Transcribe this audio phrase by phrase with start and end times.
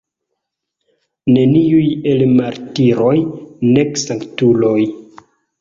[1.35, 3.15] Neniuj el martiroj,
[3.77, 4.77] nek sanktuloj.